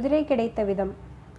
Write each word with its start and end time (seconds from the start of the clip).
குதிரை 0.00 0.24
கிடைத்த 0.24 0.64
விதம். 0.64 0.94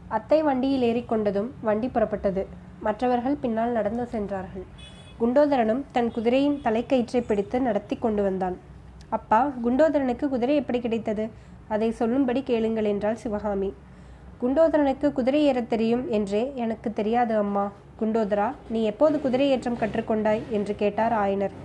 அத்தை 0.07 0.43
வண்டியில் 0.43 0.83
ஏறிக்கொண்டதும் 0.89 1.47
வண்டி 1.61 1.87
புறப்பட்டது. 1.87 2.45
மற்றவர்கள் 2.79 3.37
பின்னால் 3.41 3.69
நடந்து 3.69 4.05
சென்றார்கள். 4.05 4.65
குண்டோதரனும் 5.19 5.81
தன் 5.91 6.11
குதிரையின் 6.11 6.59
தலைக்கயிற்றை 6.63 7.23
பிடித்து 7.27 7.61
நடத்தி 7.61 7.95
கொண்டு 7.95 8.23
வந்தான். 8.23 8.57
அப்பா 9.09 9.51
குண்டோதரனுக்கு 9.65 10.27
குதிரை 10.27 10.55
எப்படி 10.55 10.79
கிடைத்தது? 10.79 11.29
அதை 11.67 11.91
சொல்லும்படி 11.91 12.43
கேளுங்கள் 12.43 12.83
என்றாள் 12.83 13.15
சிவகாமி. 13.15 13.73
குண்டோதரனுக்கு 14.41 15.11
குதிரை 15.11 15.41
ஏறத் 15.43 15.69
தெரியும் 15.69 16.09
என்றே 16.09 16.51
எனக்கு 16.55 16.93
தெரியாது 16.93 17.35
அம்மா. 17.35 17.71
குண்டோதரா 17.99 18.51
நீ 18.69 18.83
எப்போது 18.83 19.21
குதிரை 19.21 19.49
ஏற்றம் 19.49 19.77
கற்றுக்கொண்டாய்? 19.77 20.41
என்று 20.49 20.75
கேட்டார் 20.75 21.11
ஆயனர். 21.11 21.55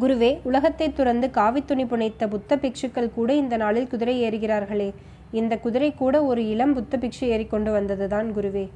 குருவே 0.00 0.40
உலகத்தை 0.42 0.92
துறந்து 0.92 1.30
காவித்துணி 1.34 1.86
புனைத்த 1.86 2.28
புத்த 2.28 2.56
பிக்ஷுக்கள் 2.56 3.14
கூட 3.14 3.34
இந்த 3.34 3.56
நாளில் 3.56 3.86
குதிரை 3.86 4.22
ஏறுகிறார்களே. 4.22 4.94
இந்த 5.40 5.54
குதிரை 5.64 5.90
கூட 5.94 6.16
ஒரு 6.30 6.42
இளம் 6.48 6.74
புத்த 6.76 6.98
பிக்ஷு 7.02 7.24
ஏறிக்கொண்டு 7.34 7.70
வந்ததுதான் 7.76 8.28
குருவே. 8.36 8.66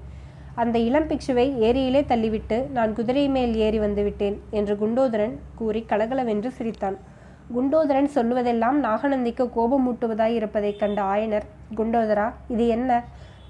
அந்த 0.54 0.76
இளம் 0.78 1.08
பிக்ஷுவை 1.08 1.44
ஏரியிலே 1.66 2.00
தள்ளிவிட்டு 2.12 2.56
நான் 2.76 2.92
குதிரை 2.92 3.24
மேல் 3.28 3.54
ஏறி 3.66 3.78
வந்துவிட்டேன் 3.78 4.36
என்று 4.50 4.74
குண்டோதரன் 4.82 5.34
கூறி 5.54 5.80
கலகலவென்று 5.90 6.50
சிரித்தான். 6.50 6.96
குண்டோதரன் 7.56 8.08
சொல்லுவதெல்லாம் 8.14 8.78
நாகநந்திக்கு 8.86 9.44
கோபமூட்டுவதாய் 9.56 10.34
இருப்பதைக் 10.38 10.78
கண்ட 10.78 11.00
ஆயனர் 11.14 11.46
குண்டோதரா 11.76 12.26
இது 12.48 12.66
என்ன? 12.76 12.90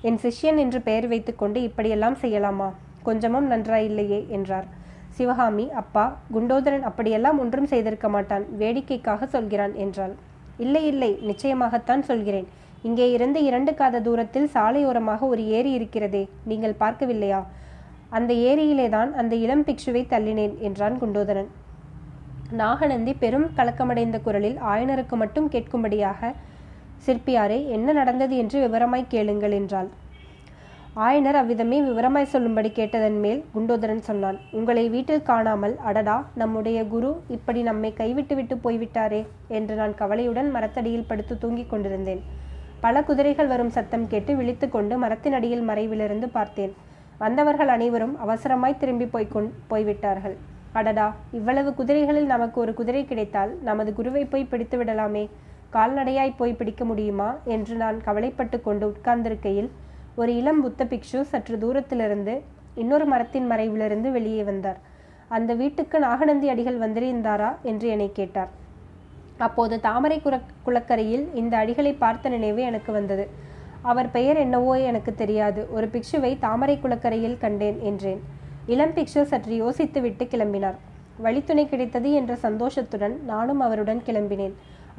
என் 0.02 0.20
சிஷ்யன் 0.24 0.60
என்று 0.64 0.80
பெயர் 0.80 1.08
வைத்துக்கொண்டு 1.08 1.58
இப்படியெல்லாம் 1.62 2.18
செய்யலாமா? 2.22 2.68
கொஞ்சமும் 3.02 3.48
நன்றாயில்லையே 3.50 4.20
என்றார். 4.28 4.68
சிவகாமி 5.16 5.64
அப்பா 5.82 6.04
குண்டோதரன் 6.34 6.84
அப்படியெல்லாம் 6.88 7.38
ஒன்றும் 7.38 7.70
செய்திருக்க 7.72 8.08
மாட்டான் 8.08 8.44
வேடிக்கைக்காக 8.58 9.26
சொல்கிறான் 9.26 9.74
என்றாள். 9.84 10.14
இல்லை 10.58 10.82
இல்லை 10.86 11.10
நிச்சயமாகத்தான் 11.28 12.02
சொல்கிறேன். 12.10 12.48
இங்கே 12.82 13.06
இருந்து 13.12 13.38
இரண்டு 13.44 13.72
காத 13.74 14.00
தூரத்தில் 14.00 14.48
சாலையோரமாக 14.54 15.20
ஒரு 15.28 15.42
ஏரி 15.48 15.70
இருக்கிறதே 15.72 16.22
நீங்கள் 16.44 16.80
பார்க்கவில்லையா? 16.82 17.40
அந்த 18.10 18.32
ஏரியிலேதான் 18.50 19.10
அந்த 19.12 19.34
இளம் 19.36 19.64
பிக்ஷுவை 19.64 20.02
தள்ளினேன் 20.12 20.54
என்றான் 20.58 20.98
குண்டோதரன். 20.98 21.48
நாகநந்தி 22.60 23.12
பெரும் 23.14 23.48
கலக்கமடைந்த 23.56 24.18
குரலில் 24.20 24.58
ஆயனருக்கு 24.72 25.16
மட்டும் 25.16 25.48
கேட்கும்படியாக 25.48 26.30
சிற்பியாரே 27.06 27.58
என்ன 27.68 27.92
நடந்தது 27.92 28.36
என்று 28.36 28.58
விவரமாய் 28.64 29.10
கேளுங்கள் 29.14 29.56
என்றாள். 29.58 29.90
ஆயனர் 31.06 31.38
அவ்விதமே 31.40 31.78
விவரமாய் 31.82 32.32
சொல்லும்படி 32.32 32.70
கேட்டதன் 32.78 33.18
மேல் 33.24 33.40
குண்டோதரன் 33.54 34.06
சொன்னான் 34.06 34.38
உங்களை 34.58 34.84
வீட்டில் 34.88 35.26
காணாமல் 35.28 35.74
அடடா 35.88 36.16
நம்முடைய 36.34 36.78
குரு 36.86 37.10
இப்படி 37.28 37.62
நம்மை 37.62 37.90
கைவிட்டு 37.92 38.34
விட்டு 38.34 38.56
போய்விட்டாரே 38.64 39.22
என்று 39.48 39.74
நான் 39.74 39.94
கவலையுடன் 39.94 40.50
மரத்தடியில் 40.56 41.08
படுத்து 41.10 41.36
தூங்கிக் 41.38 41.70
கொண்டிருந்தேன். 41.74 42.22
பல 42.80 43.02
குதிரைகள் 43.02 43.46
வரும் 43.46 43.68
சத்தம் 43.68 44.06
கேட்டு 44.06 44.34
விழித்துக்கொண்டு 44.34 44.96
மரத்தின் 44.96 45.32
அடியில் 45.32 45.68
மறைவிலிருந்து 45.68 46.26
பார்த்தேன். 46.32 46.74
வந்தவர்கள் 47.18 47.68
அனைவரும் 47.68 48.16
அவசரமாய் 48.26 48.76
திரும்பி 48.76 49.04
போய்கொண் 49.04 49.48
போய்விட்டார்கள். 49.66 50.36
அடடா 50.72 51.16
இவ்வளவு 51.32 51.70
குதிரைகளில் 51.70 52.26
நமக்கு 52.26 52.60
ஒரு 52.60 52.74
குதிரை 52.74 53.04
கிடைத்தால் 53.04 53.58
நமது 53.62 53.94
குருவை 53.94 54.24
போய் 54.24 54.44
பிடித்து 54.44 54.84
விடலாமே. 54.84 55.28
கால்நடையாய் 55.72 56.36
போய் 56.36 56.52
பிடிக்க 56.52 56.84
முடியுமா? 56.84 57.36
என்று 57.44 57.76
நான் 57.76 58.02
கவலைப்பட்டு 58.02 58.60
கொண்டு 58.60 58.92
உட்கார்ந்திருக்கையில் 58.92 59.70
ஒரு 60.16 60.36
இளம் 60.36 60.60
புத்த 60.60 60.84
பிக்ஷு 60.84 61.20
சற்று 61.20 61.58
தூரத்திலிருந்து 61.58 62.42
இன்னொரு 62.74 63.04
மரத்தின் 63.04 63.50
மறைவிலிருந்து 63.50 64.10
வெளியே 64.10 64.42
வந்தார். 64.42 64.78
அந்த 65.28 65.54
வீட்டுக்கு 65.54 65.98
நாகநந்தி 65.98 66.48
அடிகள் 66.48 66.78
வந்திருந்தாரா? 66.78 67.54
என்று 67.62 67.88
என்னை 67.88 68.10
கேட்டார். 68.12 68.57
அப்போது 69.46 69.74
தாமரை 69.86 70.18
குர 70.20 70.36
குளக்கரையில் 70.66 71.24
இந்த 71.40 71.54
அடிகளை 71.62 71.92
பார்த்த 72.02 72.32
நினைவு 72.34 72.60
எனக்கு 72.70 72.92
வந்தது. 72.98 73.24
அவர் 73.90 74.08
பெயர் 74.16 74.38
என்னவோ 74.44 74.72
எனக்கு 74.90 75.12
தெரியாது. 75.20 75.60
ஒரு 75.76 75.86
பிக்ஷுவை 75.94 76.32
தாமரை 76.46 76.76
குளக்கரையில் 76.84 77.36
கண்டேன் 77.44 77.78
என்றேன். 77.90 78.20
இளம் 78.74 78.94
பிக்ஷு 78.96 79.22
சற்று 79.32 79.54
யோசித்துவிட்டு 79.64 80.24
கிளம்பினார். 80.32 80.78
வழித்துணை 81.24 81.64
கிடைத்தது 81.68 82.08
என்ற 82.18 82.32
சந்தோஷத்துடன் 82.46 83.14
நானும் 83.30 83.62
அவருடன் 83.66 84.02
கிளம்பினேன். 84.08 84.56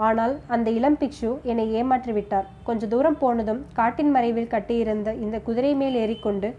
ஆனால் 0.07 0.33
அந்த 0.55 0.67
இளம் 0.78 0.97
பிக்ஷு 1.01 1.29
என்னை 1.51 1.66
ஏமாற்றிவிட்டார் 1.79 2.47
கொஞ்ச 2.67 2.88
தூரம் 2.94 3.19
போனதும் 3.23 3.61
காட்டின் 3.79 4.11
மறைவில் 4.16 4.51
கட்டியிருந்த 4.53 5.09
இந்த 5.25 5.38
குதிரை 5.47 5.73
மேல் 5.81 5.97
ஏறிக்கொண்டு 6.03 6.49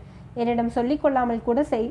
என்னிடம் 0.41 0.75
சொல்லிக்கொள்ளாமல் 0.77 1.47
கூட 1.49 1.61
செய் 1.73 1.89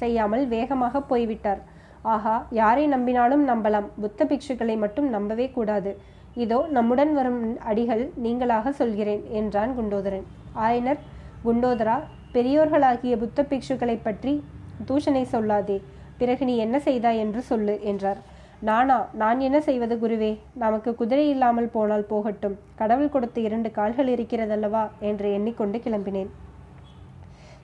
செய்யாமல் 0.00 0.44
வேகமாக 0.54 1.02
போய்விட்டார். 1.10 1.60
ஆஹா 2.02 2.34
யாரை 2.50 2.84
நம்பினாலும் 2.88 3.44
நம்பலாம். 3.48 3.88
புத்த 4.00 4.24
பிக்ஷுக்களை 4.24 4.76
மட்டும் 4.78 5.08
நம்பவே 5.08 5.46
கூடாது. 5.50 5.90
இதோ 6.34 6.58
நம்முடன் 6.70 7.12
வரும் 7.14 7.40
அடிகள் 7.70 8.02
நீங்களாக 8.24 8.70
சொல்கிறேன் 8.70 9.22
என்றான் 9.30 9.72
குண்டோதரன். 9.78 10.26
ஆயனர் 10.66 11.00
குண்டோதரா 11.44 11.96
பெரியோர்களாகிய 12.34 13.14
புத்த 13.16 13.42
பிக்ஷுக்களை 13.50 13.96
பற்றி 14.02 14.44
தூஷனை 14.88 15.24
சொல்லாதே. 15.32 15.78
பிறகு 16.18 16.44
நீ 16.44 16.56
என்ன 16.56 16.76
செய்தாய் 16.78 17.18
என்று 17.18 17.42
சொல்லு 17.42 17.74
என்றார். 17.82 18.20
நானா 18.60 18.96
நான் 19.12 19.40
என்ன 19.40 19.60
செய்வது 19.60 19.94
குருவே? 19.98 20.38
நமக்கு 20.54 20.94
குதிரை 20.94 21.28
இல்லாமல் 21.28 21.72
போனால் 21.76 22.04
போகட்டும். 22.04 22.56
கடவுள் 22.76 23.12
கொடுத்த 23.14 23.40
இரண்டு 23.40 23.70
கால்கள் 23.70 24.06
இருக்கிறதல்லவா? 24.06 24.88
என்று 25.00 25.32
எண்ணிக்கொண்டு 25.32 25.78
கிளம்பினேன். 25.78 26.30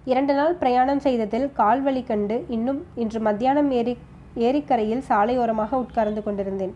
இரண்டு 0.05 0.35
நாள் 0.35 0.55
பிரயாணம் 0.55 0.99
செய்ததில் 0.99 1.53
கால் 1.53 1.83
வலி 1.83 2.03
கண்டு 2.03 2.45
இன்னும் 2.49 2.85
இன்று 2.95 3.21
மத்தியானம் 3.21 3.71
ஏறி 3.71 3.99
ஏரிக்கரையில் 4.47 5.07
சாலையோரமாக 5.09 5.73
உட்கார்ந்து 5.85 6.23
கொண்டிருந்தேன். 6.23 6.75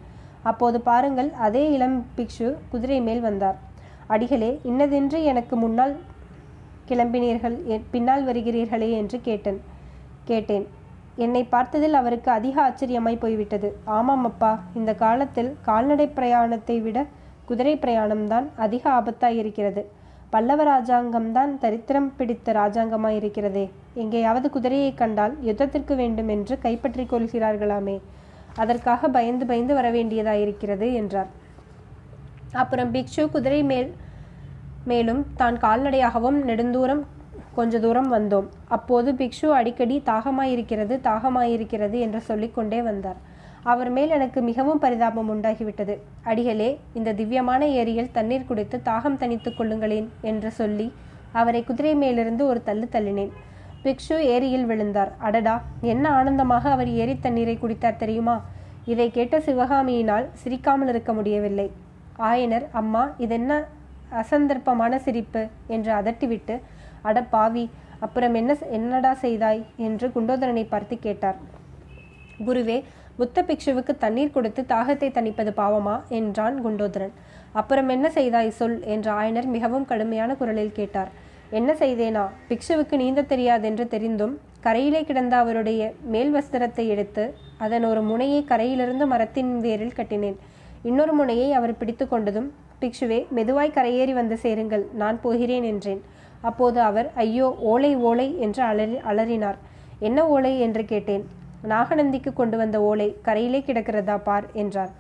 அப்போது 0.51 0.79
பாருங்கள் 0.89 1.31
அதே 1.47 1.65
இளம் 1.77 1.99
பிக்ஷு 2.17 2.49
குதிரை 2.73 3.01
மேல் 3.09 3.23
வந்தார். 3.29 3.59
அடிகளே 4.15 4.51
இன்னதென்று 4.71 5.19
எனக்கு 5.33 5.57
முன்னால் 5.57 5.95
கிளம்பினீர்கள் 6.91 7.57
பின்னால் 7.91 8.27
வருகிறீர்களே 8.29 8.89
என்று 9.01 9.19
கேட்டேன் 9.29 9.61
கேட்டேன். 10.31 10.67
என்னை 11.25 11.43
பார்த்ததில் 11.53 11.97
அவருக்கு 12.01 12.31
அதிக 12.31 12.57
ஆச்சரியமாய் 12.67 13.23
போய்விட்டது. 13.25 13.69
ஆமாம் 13.99 14.25
அப்பா 14.31 14.53
இந்த 14.79 14.93
காலத்தில் 15.05 15.51
கால்நடை 15.69 16.07
பிரயாணத்தை 16.19 16.77
விட 16.87 16.99
குதிரை 17.49 17.75
பிரயாணம்தான் 17.77 18.47
அதிக 18.65 18.85
ஆபத்தாய் 18.91 19.39
இருக்கிறது. 19.43 19.83
பல்லவ 20.31 20.65
ராஜாங்கம்தான் 20.65 21.53
தரித்திரம் 21.59 22.11
பிடித்த 22.17 22.53
ராஜாங்கமாய் 22.53 23.17
இருக்கிறதே 23.17 23.65
எங்கேயாவது 23.95 24.51
குதிரையை 24.51 24.95
கண்டால் 24.95 25.35
யுத்தத்திற்கு 25.45 25.95
வேண்டும் 25.95 26.29
என்று 26.29 26.59
கைப்பற்றிக் 26.59 27.13
கொள்கிறார்களாமே. 27.13 27.97
அதற்காக 28.57 29.09
பயந்து 29.09 29.47
பயந்து 29.47 29.75
வரவேண்டியதாயிருக்கிறது 29.75 30.93
என்றார். 30.93 31.31
அப்புறம் 32.53 32.93
பிக்ஷு 32.95 33.25
குதிரை 33.31 33.63
மேல் 33.63 33.91
மேலும் 34.85 35.27
தான் 35.35 35.57
கால்நடையாகவும் 35.57 36.39
நெடுந்தூரம் 36.47 37.03
கொஞ்ச 37.55 37.79
தூரம் 37.79 38.13
வந்தோம். 38.13 38.49
அப்போது 38.69 39.13
பிக்ஷு 39.13 39.49
அடிக்கடி 39.51 40.03
தாகமாயிருக்கிறது 40.07 40.97
தாகமாயிருக்கிறது 41.09 41.99
என்று 41.99 42.21
சொல்லிக்கொண்டே 42.21 42.83
வந்தார். 42.83 43.21
அவர் 43.63 43.91
மேல் 43.91 44.15
எனக்கு 44.17 44.41
மிகவும் 44.41 44.79
பரிதாபம் 44.79 45.31
உண்டாகிவிட்டது. 45.35 45.95
அடிகளே 46.31 46.69
இந்த 46.95 47.13
திவ்யமான 47.13 47.67
ஏரியில் 47.81 48.13
தண்ணீர் 48.13 48.47
குடித்து 48.47 48.77
தாகம் 48.85 49.19
தணித்துக் 49.23 49.59
கொள்ளுங்களேன் 49.59 50.09
என்று 50.21 50.51
சொல்லி 50.51 50.93
அவரை 51.33 51.65
குதிரை 51.65 51.95
மேலிருந்து 51.95 52.47
ஒரு 52.47 52.63
தள்ளு 52.63 52.89
தள்ளினேன். 52.93 53.33
பிக்ஷு 53.85 54.17
ஏரியில் 54.35 54.65
விழுந்தார். 54.65 55.13
அடடா 55.19 55.63
என்ன 55.81 56.05
ஆனந்தமாக 56.11 56.71
அவர் 56.71 56.91
ஏரி 57.03 57.15
தண்ணீரை 57.21 57.59
குடித்தார் 57.59 58.01
தெரியுமா? 58.03 58.37
இதை 58.85 59.11
கேட்ட 59.11 59.39
சிவகாமியினால் 59.39 60.27
சிரிக்காமல் 60.43 60.89
இருக்க 60.89 61.13
முடியவில்லை. 61.13 61.71
ஆயனர் 62.31 62.67
அம்மா 62.73 63.15
இதென்ன 63.19 63.61
அசந்தர்ப்பமான 64.23 64.97
சிரிப்பு 64.97 65.47
என்று 65.67 65.93
அதட்டிவிட்டு 65.93 66.61
அட 67.03 67.23
பாவி 67.23 67.71
அப்புறம் 68.01 68.35
என்ன 68.35 68.57
என்னடா 68.71 69.15
செய்தாய் 69.15 69.65
என்று 69.77 70.09
குண்டோதரனை 70.09 70.69
பார்த்து 70.69 70.99
கேட்டார். 70.99 71.39
குருவே 72.47 72.85
புத்த 73.21 73.43
பிக்ஷுவுக்கு 73.49 73.93
தண்ணீர் 74.03 74.35
கொடுத்து 74.35 74.61
தாகத்தை 74.69 75.09
தணிப்பது 75.17 75.51
பாவமா? 75.59 75.95
என்றான் 76.19 76.57
குண்டோதரன். 76.65 77.15
அப்புறம் 77.53 77.89
என்ன 77.89 78.07
செய்தாய் 78.11 78.51
சொல்? 78.59 78.77
என்ற 78.95 79.07
ஆயனர் 79.13 79.49
மிகவும் 79.55 79.85
கடுமையான 79.91 80.35
குரலில் 80.35 80.77
கேட்டார். 80.79 81.11
என்ன 81.59 81.71
செய்தேனா? 81.73 82.23
பிக்ஷுவுக்கு 82.49 82.97
நீந்த 83.03 83.25
தெரியாதென்று 83.33 83.85
தெரிந்தும் 83.95 84.35
கரையிலே 84.67 85.01
கிடந்த 85.05 85.35
அவருடைய 85.37 85.93
மேல் 86.13 86.33
வஸ்திரத்தை 86.37 86.85
எடுத்து 86.95 87.25
அதன் 87.65 87.85
ஒரு 87.85 88.03
முனையை 88.03 88.41
கரையிலிருந்து 88.45 89.07
மரத்தின் 89.07 89.51
வேரில் 89.65 89.97
கட்டினேன். 89.99 90.39
இன்னொரு 90.83 91.13
முனையை 91.13 91.49
அவர் 91.59 91.79
பிடித்து 91.81 92.07
கொண்டதும் 92.07 92.49
பிக்ஷுவே 92.83 93.21
மெதுவாய் 93.39 93.77
கரையேறி 93.79 94.15
வந்து 94.21 94.39
சேருங்கள் 94.45 94.87
நான் 95.03 95.21
போகிறேன் 95.21 95.67
என்றேன். 95.73 96.01
அப்போது 96.41 96.81
அவர் 96.81 97.11
ஐயோ 97.25 97.49
ஓலை 97.73 97.93
ஓலை 98.11 98.29
என்று 98.47 98.63
அலறி 98.71 98.99
அலறினார். 99.13 99.61
என்ன 100.09 100.29
ஓலை? 100.37 100.55
என்று 100.61 100.85
கேட்டேன். 100.85 101.27
நாகநந்திக்கு 101.69 102.33
கொண்டு 102.33 102.57
வந்த 102.57 102.81
ஓலை 102.81 103.17
கரையிலே 103.25 103.61
கிடக்கிறதா 103.67 104.17
பார் 104.23 104.47
என்றார். 104.53 104.91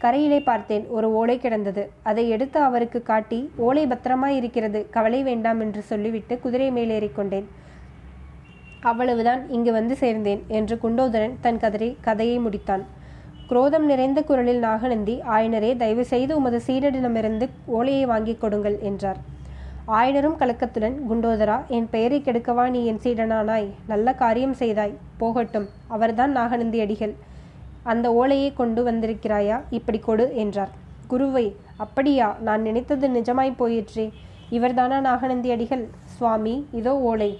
கரையிலே 0.00 0.40
பார்த்தேன் 0.42 0.86
ஒரு 0.86 1.12
ஓலை 1.12 1.38
கிடந்தது. 1.38 1.90
அதை 2.02 2.28
எடுத்து 2.28 2.60
அவருக்கு 2.60 3.02
காட்டி 3.02 3.50
ஓலை 3.56 3.86
பத்திரமாய் 3.86 4.36
இருக்கிறது 4.36 4.86
கவலை 4.90 5.22
வேண்டாம் 5.22 5.60
என்று 5.60 5.82
சொல்லிவிட்டு 5.82 6.38
குதிரை 6.38 6.70
மேலேறிக்கொண்டேன் 6.70 7.48
அவ்வளவுதான் 8.80 9.48
இங்கு 9.48 9.72
வந்து 9.72 9.96
சேர்ந்தேன் 10.00 10.40
என்று 10.46 10.78
குண்டோதரன் 10.82 11.34
தன் 11.40 11.56
கதிரை 11.56 11.96
கதையை 12.00 12.38
முடித்தான். 12.38 12.84
குரோதம் 13.48 13.84
நிறைந்த 13.84 14.22
குரலில் 14.22 14.58
நாகநந்தி 14.58 15.22
ஆயனரே 15.30 15.76
தயவு 15.76 16.04
செய்து 16.04 16.36
உமது 16.36 16.60
சீடனிடமிருந்து 16.66 17.48
ஓலையை 17.64 18.06
வாங்கிக் 18.06 18.40
கொடுங்கள் 18.40 18.78
என்றார். 18.78 19.18
ஆயனரும் 19.98 20.36
கலக்கத்துடன் 20.40 20.96
குண்டோதரா 21.10 21.54
என் 21.76 21.86
பெயரை 21.92 22.18
கெடுக்கவா 22.24 22.64
நீ 22.74 22.80
என் 22.90 23.00
சீடனானாய் 23.04 23.68
நல்ல 23.90 24.12
காரியம் 24.22 24.56
செய்தாய் 24.60 24.92
போகட்டும் 25.20 25.66
அவர்தான் 25.94 26.32
நாகநந்தி 26.38 26.78
அடிகள். 26.84 27.14
அந்த 27.92 28.06
ஓலையை 28.20 28.50
கொண்டு 28.60 28.80
வந்திருக்கிறாயா? 28.88 29.56
இப்படி 29.78 29.98
கொடு 29.98 30.24
என்றார். 30.42 30.72
குருவை 31.12 31.46
அப்படியா? 31.84 32.28
நான் 32.46 32.62
நினைத்தது 32.68 33.08
நிஜமாய் 33.08 33.52
போயிற்றே. 33.60 34.06
இவர்தானா 34.56 34.98
நாகநந்தி 35.08 35.50
அடிகள்? 35.54 35.84
சுவாமி 36.16 36.54
இதோ 36.80 36.92
ஓலை 37.10 37.30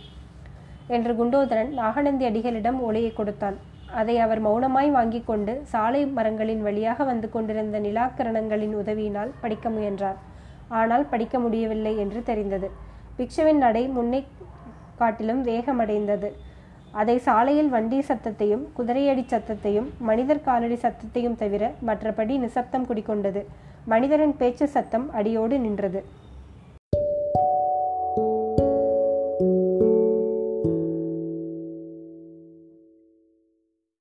என்று 0.97 1.14
குண்டோதரன் 1.20 1.70
நாகநந்தி 1.82 2.26
அடிகளிடம் 2.31 2.81
ஓலையை 2.87 3.12
கொடுத்தான். 3.12 3.58
அதை 4.00 4.17
அவர் 4.25 4.43
மௌனமாய் 4.47 4.91
வாங்கி 4.97 5.23
கொண்டு 5.31 5.52
சாலை 5.75 6.02
மரங்களின் 6.19 6.64
வழியாக 6.67 7.05
வந்து 7.05 7.31
கொண்டிருந்த 7.37 7.79
நிலாக்கரணங்களின் 7.87 8.75
உதவியினால் 8.82 9.32
படிக்க 9.44 9.69
முயன்றார். 9.76 10.19
ஆனால் 10.78 11.08
படிக்க 11.12 11.38
முடியவில்லை 11.38 11.93
என்று 11.96 12.20
தெரிந்தது. 12.22 12.70
பிக்ஷுவின் 13.19 13.61
நடை 13.64 13.82
முன்னே 13.96 14.20
காட்டிலும் 15.00 15.43
வேகமடைந்தது. 15.44 16.28
அதை 17.00 17.17
சாலையில் 17.19 17.69
வண்டி 17.69 17.99
சத்தத்தையும் 18.00 18.62
குதிரையடி 18.76 19.25
சத்தத்தையும் 19.32 19.88
மனிதர் 19.99 20.46
காலடி 20.46 20.78
சத்தத்தையும் 20.84 21.37
தவிர 21.43 21.72
மற்றபடி 21.88 22.37
நிசப்தம் 22.38 22.87
குடிக்கொண்டது. 22.87 23.43
மனிதரின் 23.84 24.37
பேச்சு 24.37 24.69
சத்தம் 24.69 25.06
அடியோடு 25.19 25.58
நின்றது. 25.58 26.00